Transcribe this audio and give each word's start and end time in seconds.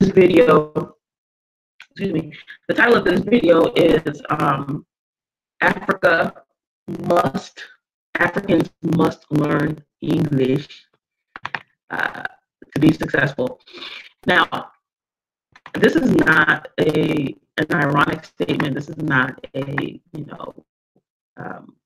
video, 0.00 0.96
excuse 1.80 2.12
me, 2.12 2.32
the 2.68 2.74
title 2.74 2.96
of 2.96 3.04
this 3.04 3.20
video 3.20 3.72
is 3.74 4.22
um, 4.30 4.86
Africa 5.60 6.44
must, 7.06 7.62
Africans 8.18 8.70
must 8.82 9.24
learn 9.30 9.82
English 10.00 10.86
uh, 11.90 12.22
to 12.74 12.80
be 12.80 12.92
successful. 12.92 13.60
Now, 14.26 14.70
this 15.74 15.96
is 15.96 16.10
not 16.10 16.68
a 16.80 17.34
an 17.56 17.72
ironic 17.72 18.24
statement. 18.24 18.74
This 18.74 18.88
is 18.88 18.98
not 18.98 19.44
a 19.54 20.00
you 20.12 20.24
know, 20.26 20.54
um, 21.36 21.76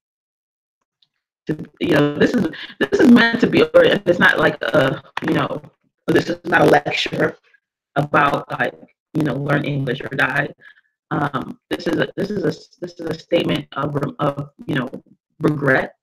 to, 1.47 1.65
you 1.81 1.95
know, 1.95 2.15
this 2.15 2.33
is 2.35 2.49
this 2.79 3.01
is 3.01 3.11
meant 3.11 3.41
to 3.41 3.47
be. 3.47 3.65
It's 3.75 4.19
not 4.19 4.39
like 4.39 4.61
a 4.63 5.03
you 5.27 5.35
know, 5.35 5.63
this 6.07 6.31
is 6.31 6.41
not 6.45 6.63
a 6.63 6.71
lecture 6.71 7.37
about 7.99 8.51
like 8.59 8.75
you 9.15 9.23
know, 9.23 9.35
learn 9.35 9.65
English 9.65 10.01
or 10.01 10.09
die. 10.09 10.49
Um, 11.11 11.59
this 11.71 11.87
is 11.87 11.99
a 11.99 12.09
this 12.17 12.31
is 12.31 12.45
a 12.45 12.53
this 12.81 12.93
is 13.01 13.07
a 13.07 13.19
statement 13.19 13.67
of 13.73 13.97
of 14.19 14.51
you 14.67 14.77
know 14.77 14.91
regret. 15.41 15.95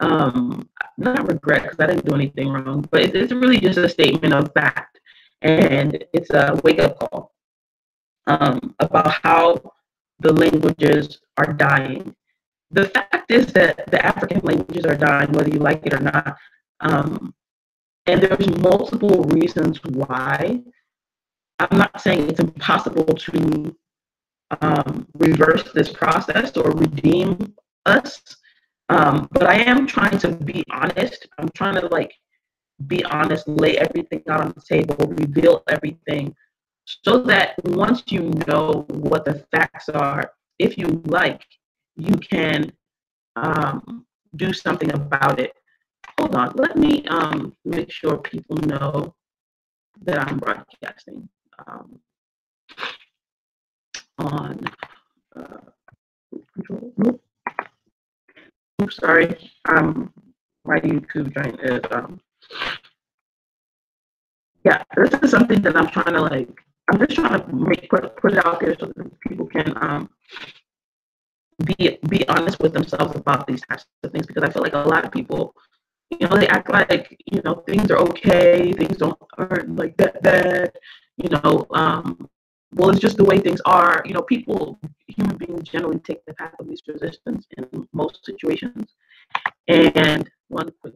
Um, 0.00 0.68
not 0.98 1.26
regret 1.26 1.62
because 1.62 1.80
I 1.80 1.86
didn't 1.86 2.04
do 2.04 2.14
anything 2.14 2.50
wrong, 2.50 2.86
but 2.90 3.00
it's 3.02 3.32
really 3.32 3.60
just 3.60 3.78
a 3.78 3.88
statement 3.88 4.34
of 4.34 4.52
fact, 4.52 5.00
and 5.42 6.04
it's 6.12 6.30
a 6.30 6.60
wake 6.64 6.80
up 6.80 6.98
call 6.98 7.32
um, 8.26 8.74
about 8.80 9.12
how 9.22 9.72
the 10.20 10.32
languages 10.32 11.20
are 11.38 11.52
dying. 11.52 12.14
The 12.72 12.86
fact 12.86 13.30
is 13.30 13.46
that 13.52 13.90
the 13.90 14.04
African 14.04 14.40
languages 14.40 14.84
are 14.84 14.96
dying, 14.96 15.32
whether 15.32 15.48
you 15.48 15.60
like 15.60 15.86
it 15.86 15.94
or 15.94 16.00
not. 16.00 16.36
Um, 16.80 17.34
and 18.06 18.20
there's 18.20 18.48
multiple 18.58 19.24
reasons 19.24 19.82
why. 19.84 20.62
I'm 21.58 21.78
not 21.78 22.00
saying 22.00 22.28
it's 22.28 22.40
impossible 22.40 23.06
to 23.06 23.76
um, 24.60 25.06
reverse 25.14 25.64
this 25.72 25.90
process 25.90 26.56
or 26.56 26.70
redeem 26.72 27.54
us. 27.86 28.20
Um, 28.88 29.28
but 29.32 29.44
I 29.44 29.56
am 29.56 29.86
trying 29.86 30.18
to 30.18 30.32
be 30.32 30.64
honest. 30.70 31.26
I'm 31.38 31.48
trying 31.50 31.80
to 31.80 31.86
like 31.88 32.14
be 32.86 33.04
honest, 33.06 33.48
lay 33.48 33.78
everything 33.78 34.22
out 34.28 34.40
on 34.40 34.54
the 34.54 34.60
table, 34.60 34.96
reveal 35.06 35.62
everything, 35.68 36.34
so 36.84 37.22
that 37.22 37.54
once 37.64 38.02
you 38.08 38.30
know 38.46 38.84
what 38.90 39.24
the 39.24 39.44
facts 39.50 39.88
are, 39.88 40.30
if 40.58 40.76
you 40.78 41.02
like, 41.06 41.44
you 41.96 42.14
can 42.16 42.70
um, 43.36 44.06
do 44.36 44.52
something 44.52 44.92
about 44.92 45.40
it. 45.40 45.52
Hold 46.18 46.34
on, 46.34 46.52
let 46.54 46.76
me 46.76 47.04
um, 47.08 47.54
make 47.64 47.90
sure 47.90 48.18
people 48.18 48.56
know 48.58 49.14
that 50.02 50.18
I'm 50.18 50.38
broadcasting. 50.38 51.28
Um, 51.66 51.98
on 54.18 54.64
uh, 55.34 55.58
Oops, 58.82 58.96
sorry. 58.96 59.34
Um, 59.68 60.12
my 60.64 60.78
YouTube 60.80 61.34
joint 61.34 61.60
is 61.62 61.80
um. 61.90 62.20
Yeah, 64.64 64.82
this 64.96 65.14
is 65.22 65.30
something 65.30 65.62
that 65.62 65.76
I'm 65.76 65.88
trying 65.88 66.14
to 66.14 66.20
like. 66.22 66.48
I'm 66.92 66.98
just 66.98 67.16
trying 67.16 67.40
to 67.40 67.52
make 67.54 67.88
put, 67.88 68.16
put 68.16 68.32
it 68.32 68.44
out 68.44 68.60
there 68.60 68.76
so 68.78 68.92
that 68.96 69.20
people 69.20 69.46
can 69.46 69.72
um 69.80 70.10
be 71.64 71.98
be 72.08 72.28
honest 72.28 72.60
with 72.60 72.74
themselves 72.74 73.16
about 73.16 73.46
these 73.46 73.62
types 73.62 73.86
of 74.02 74.12
things 74.12 74.26
because 74.26 74.42
I 74.42 74.50
feel 74.50 74.62
like 74.62 74.74
a 74.74 74.78
lot 74.78 75.04
of 75.04 75.12
people, 75.12 75.54
you 76.10 76.28
know, 76.28 76.36
they 76.36 76.48
act 76.48 76.70
like 76.70 77.16
you 77.32 77.40
know 77.42 77.62
things 77.66 77.90
are 77.90 77.98
okay, 77.98 78.72
things 78.72 78.98
don't 78.98 79.18
aren't 79.38 79.76
like 79.76 79.96
that 79.96 80.22
bad, 80.22 80.72
you 81.16 81.30
know, 81.30 81.66
um, 81.72 82.28
well, 82.74 82.90
it's 82.90 83.00
just 83.00 83.16
the 83.16 83.24
way 83.24 83.38
things 83.38 83.60
are. 83.64 84.02
You 84.04 84.14
know, 84.14 84.22
people, 84.22 84.78
human 85.06 85.36
beings 85.36 85.68
generally 85.68 85.98
take 86.00 86.24
the 86.26 86.34
path 86.34 86.54
of 86.58 86.66
least 86.66 86.88
resistance 86.88 87.46
in 87.56 87.88
most 87.92 88.24
situations. 88.24 88.94
And 89.68 90.28
one 90.48 90.70
quick 90.80 90.94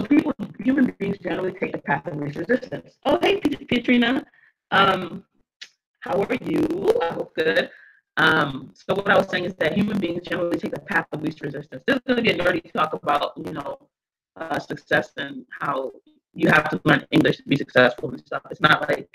So 0.00 0.06
people, 0.06 0.32
human 0.58 0.94
beings 0.98 1.18
generally 1.18 1.52
take 1.52 1.72
the 1.72 1.78
path 1.78 2.06
of 2.06 2.16
least 2.16 2.36
resistance. 2.36 2.96
Oh, 3.04 3.18
hey, 3.20 3.38
Katrina. 3.38 4.24
Um, 4.70 5.24
how 6.00 6.22
are 6.22 6.38
you? 6.40 6.88
I 7.02 7.12
hope 7.12 7.34
good. 7.34 7.68
Um, 8.16 8.72
so 8.72 8.94
what 8.94 9.10
I 9.10 9.18
was 9.18 9.28
saying 9.28 9.44
is 9.44 9.54
that 9.56 9.74
human 9.74 9.98
beings 9.98 10.22
generally 10.26 10.56
take 10.56 10.72
the 10.72 10.80
path 10.80 11.06
of 11.12 11.22
least 11.22 11.42
resistance. 11.42 11.82
This 11.86 11.96
is 11.96 12.02
going 12.06 12.16
to 12.16 12.22
be 12.22 12.30
a 12.30 12.38
nerdy 12.38 12.72
talk 12.72 12.94
about, 12.94 13.32
you 13.36 13.52
know, 13.52 13.78
uh, 14.36 14.58
success 14.58 15.10
and 15.18 15.44
how 15.60 15.92
you 16.32 16.48
have 16.48 16.70
to 16.70 16.80
learn 16.86 17.04
English 17.10 17.36
to 17.36 17.42
be 17.42 17.56
successful 17.56 18.10
and 18.10 18.20
stuff. 18.20 18.40
It's 18.50 18.62
not 18.62 18.88
like 18.88 19.10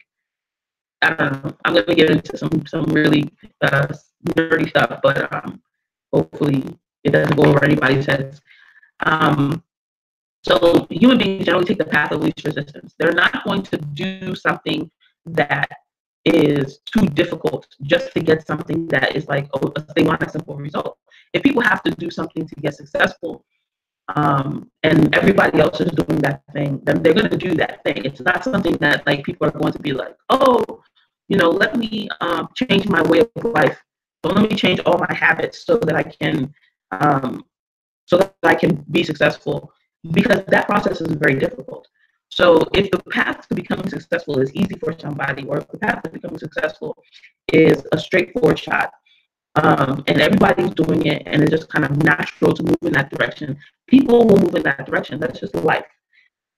I 1.01 1.13
don't 1.13 1.43
know. 1.43 1.55
I'm 1.65 1.73
going 1.73 1.85
to 1.87 1.95
get 1.95 2.11
into 2.11 2.37
some 2.37 2.63
some 2.67 2.83
really 2.85 3.27
uh, 3.61 3.87
nerdy 4.27 4.69
stuff, 4.69 4.99
but 5.01 5.33
um, 5.33 5.61
hopefully 6.13 6.77
it 7.03 7.09
doesn't 7.09 7.35
go 7.35 7.45
over 7.45 7.65
anybody's 7.65 8.05
heads. 8.05 8.39
Um, 8.99 9.63
so 10.45 10.85
human 10.91 11.17
beings 11.17 11.45
generally 11.45 11.65
take 11.65 11.79
the 11.79 11.85
path 11.85 12.11
of 12.11 12.21
least 12.21 12.45
resistance. 12.45 12.93
They're 12.99 13.13
not 13.13 13.43
going 13.43 13.63
to 13.63 13.77
do 13.77 14.35
something 14.35 14.91
that 15.25 15.69
is 16.23 16.79
too 16.85 17.07
difficult 17.07 17.67
just 17.81 18.13
to 18.13 18.19
get 18.19 18.45
something 18.45 18.87
that 18.87 19.15
is 19.15 19.27
like, 19.27 19.49
oh, 19.55 19.73
they 19.95 20.03
want 20.03 20.21
a 20.21 20.29
simple 20.29 20.55
result. 20.55 20.97
If 21.33 21.41
people 21.41 21.63
have 21.63 21.81
to 21.83 21.91
do 21.91 22.11
something 22.11 22.47
to 22.47 22.55
get 22.55 22.75
successful, 22.75 23.43
um, 24.15 24.69
and 24.83 25.13
everybody 25.15 25.59
else 25.59 25.81
is 25.81 25.91
doing 25.91 26.19
that 26.19 26.43
thing, 26.53 26.79
then 26.83 27.01
they're 27.01 27.15
going 27.15 27.29
to 27.29 27.37
do 27.37 27.55
that 27.55 27.83
thing. 27.83 28.05
It's 28.05 28.21
not 28.21 28.43
something 28.43 28.77
that 28.77 29.05
like 29.07 29.23
people 29.23 29.47
are 29.47 29.51
going 29.51 29.73
to 29.73 29.79
be 29.79 29.93
like, 29.93 30.15
oh, 30.29 30.83
you 31.27 31.37
know, 31.37 31.49
let 31.49 31.75
me 31.75 32.07
um, 32.21 32.49
change 32.53 32.87
my 32.87 33.01
way 33.01 33.21
of 33.21 33.29
life. 33.43 33.81
So 34.23 34.31
let 34.31 34.47
me 34.47 34.55
change 34.55 34.79
all 34.81 34.99
my 34.99 35.11
habits 35.11 35.65
so 35.65 35.77
that 35.77 35.95
I 35.95 36.03
can, 36.03 36.53
um, 36.91 37.45
so 38.05 38.17
that 38.17 38.35
I 38.43 38.53
can 38.53 38.85
be 38.91 39.03
successful 39.03 39.73
because 40.11 40.43
that 40.47 40.67
process 40.67 41.01
is 41.01 41.13
very 41.13 41.35
difficult. 41.35 41.87
So 42.29 42.61
if 42.73 42.91
the 42.91 43.01
path 43.11 43.47
to 43.47 43.55
becoming 43.55 43.89
successful 43.89 44.39
is 44.39 44.53
easy 44.53 44.75
for 44.75 44.97
somebody, 44.97 45.45
or 45.45 45.59
if 45.59 45.67
the 45.69 45.77
path 45.77 46.03
to 46.03 46.09
becoming 46.09 46.39
successful 46.39 46.97
is 47.53 47.83
a 47.91 47.97
straightforward 47.97 48.59
shot, 48.59 48.91
um, 49.55 50.03
and 50.07 50.19
everybody's 50.19 50.71
doing 50.71 51.05
it, 51.05 51.23
and 51.25 51.41
it's 51.41 51.51
just 51.51 51.69
kind 51.69 51.85
of 51.85 52.03
natural 52.03 52.53
to 52.53 52.63
move 52.63 52.77
in 52.81 52.91
that 52.93 53.09
direction, 53.09 53.57
people 53.87 54.25
will 54.25 54.37
move 54.37 54.55
in 54.55 54.63
that 54.63 54.85
direction. 54.85 55.19
That's 55.19 55.39
just 55.39 55.55
life. 55.55 55.85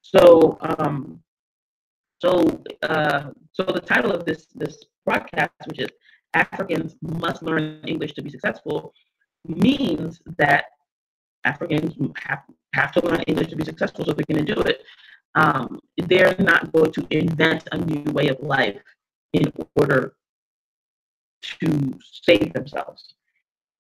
So, 0.02 0.58
um, 0.62 1.22
so, 2.20 2.64
uh, 2.82 3.32
so 3.52 3.64
the 3.64 3.82
title 3.82 4.12
of 4.12 4.26
this 4.26 4.48
this 4.56 4.84
broadcast, 5.06 5.52
which 5.68 5.80
is 5.80 5.90
Africans 6.34 6.96
must 7.02 7.44
learn 7.44 7.84
English 7.86 8.14
to 8.14 8.24
be 8.24 8.32
successful, 8.32 8.94
means 9.46 10.22
that 10.38 10.66
Africans 11.44 11.94
have 12.18 12.42
have 12.74 12.92
to 12.94 13.06
learn 13.06 13.22
English 13.24 13.48
to 13.48 13.56
be 13.56 13.64
successful 13.64 14.06
so 14.06 14.14
they're 14.14 14.26
going 14.28 14.46
to 14.46 14.56
do 14.56 14.62
it. 14.62 14.84
Um, 15.36 15.80
they're 15.98 16.36
not 16.40 16.72
going 16.72 16.92
to 16.94 17.08
invent 17.12 17.68
a 17.72 17.78
new 17.78 18.12
way 18.12 18.28
of 18.28 18.40
life 18.40 18.78
in 19.34 19.52
order 19.76 20.16
to 21.42 22.00
save 22.04 22.54
themselves. 22.54 23.14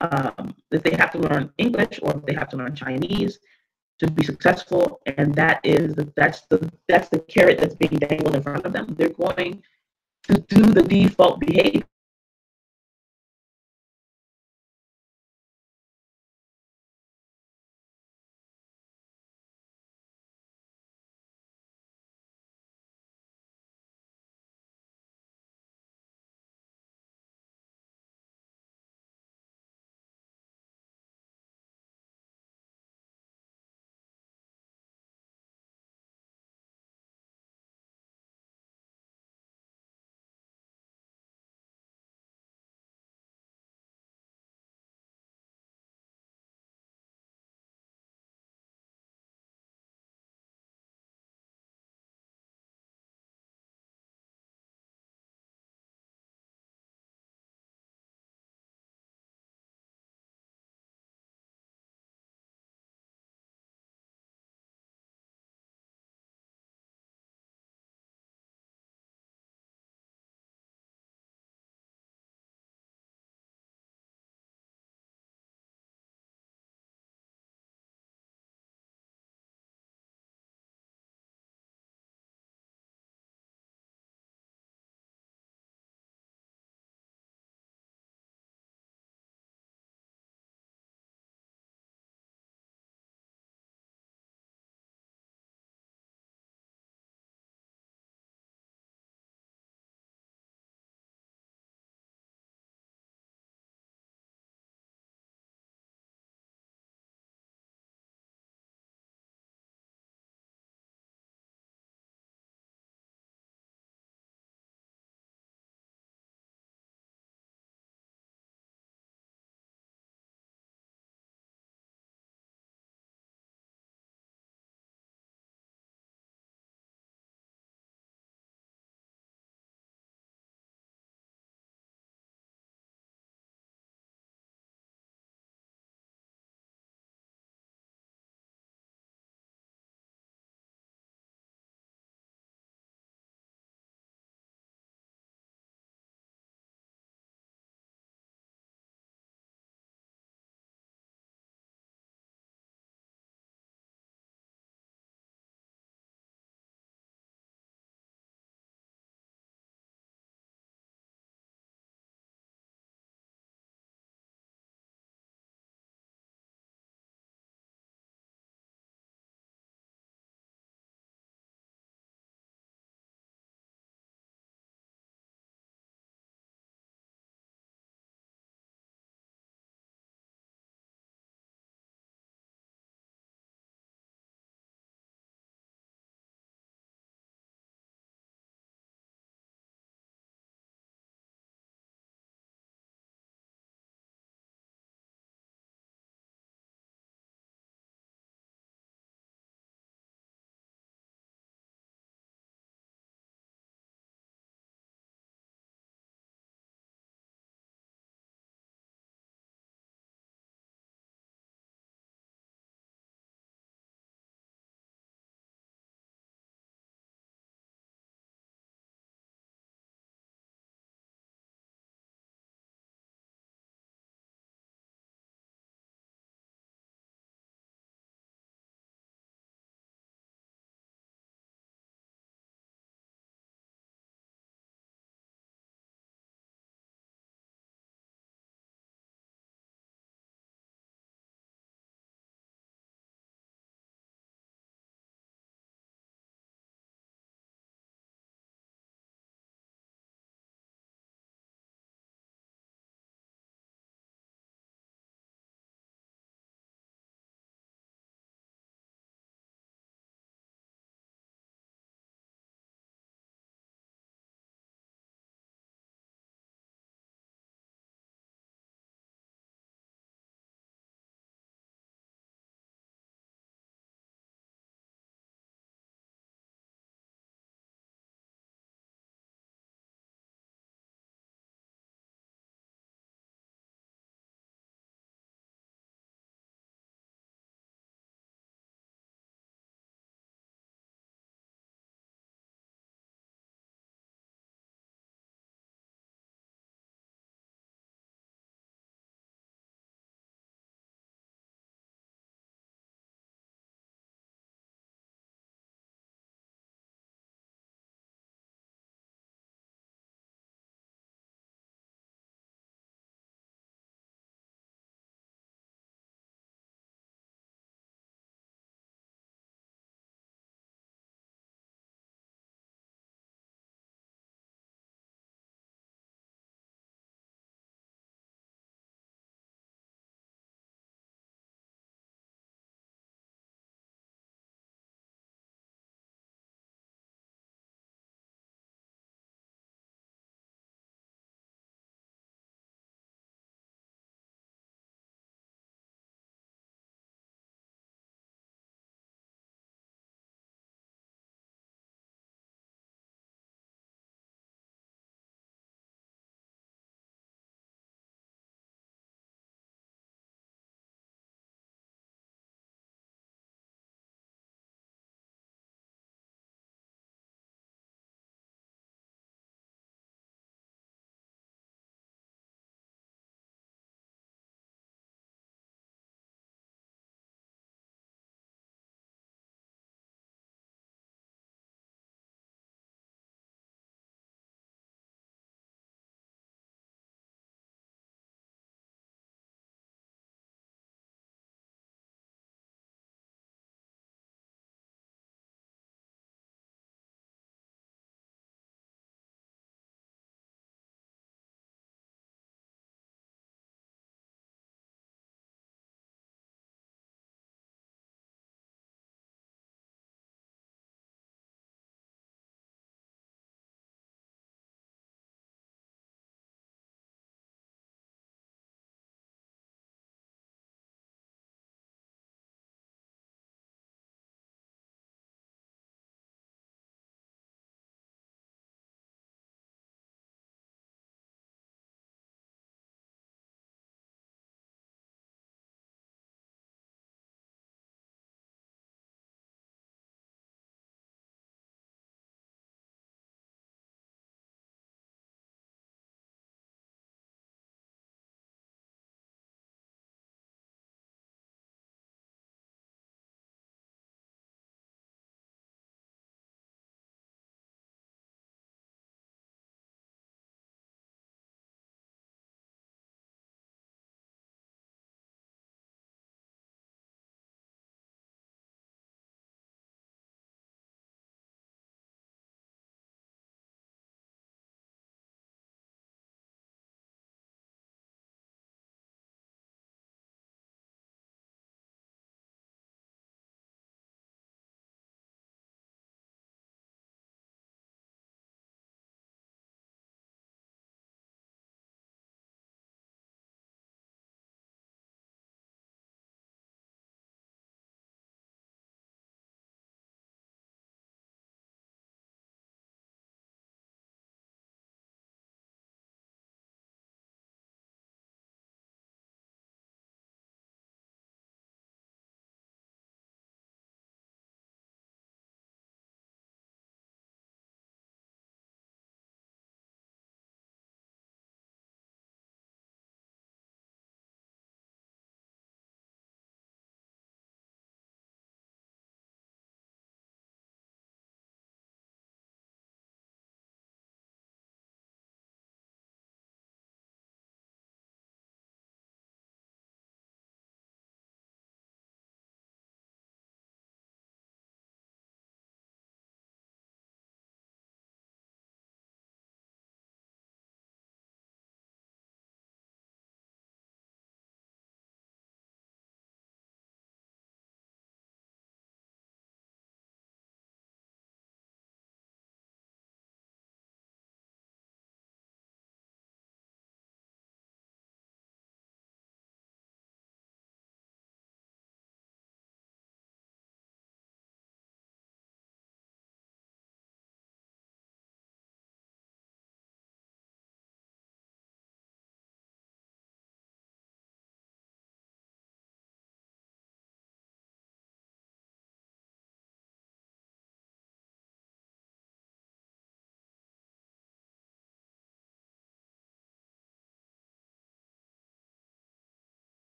Um, 0.00 0.54
if 0.70 0.82
they 0.82 0.94
have 0.96 1.10
to 1.12 1.18
learn 1.18 1.50
English 1.56 2.00
or 2.02 2.16
if 2.16 2.26
they 2.26 2.34
have 2.34 2.50
to 2.50 2.56
learn 2.56 2.74
Chinese 2.74 3.38
to 3.98 4.10
be 4.10 4.22
successful, 4.22 5.00
and 5.16 5.34
that 5.34 5.60
is 5.64 5.94
the, 5.94 6.12
that's 6.16 6.42
the 6.50 6.70
that's 6.86 7.08
the 7.08 7.20
carrot 7.20 7.58
that's 7.58 7.74
being 7.74 7.98
dangled 7.98 8.36
in 8.36 8.42
front 8.42 8.66
of 8.66 8.74
them. 8.74 8.94
They're 8.98 9.08
going 9.08 9.62
to 10.24 10.38
do 10.38 10.62
the 10.64 10.82
default 10.82 11.40
behavior 11.40 11.84